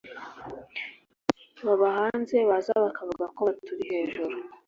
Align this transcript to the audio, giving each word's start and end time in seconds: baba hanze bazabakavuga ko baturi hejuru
baba 1.65 1.87
hanze 1.97 2.37
bazabakavuga 2.49 3.25
ko 3.35 3.39
baturi 3.47 3.83
hejuru 3.91 4.35